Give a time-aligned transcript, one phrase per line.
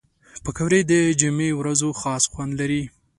[0.43, 2.83] پکورې د جمعې ورځو خاص خوند لري